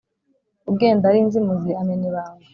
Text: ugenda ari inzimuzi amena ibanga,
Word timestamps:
ugenda 0.71 1.03
ari 1.09 1.19
inzimuzi 1.23 1.71
amena 1.81 2.05
ibanga, 2.09 2.45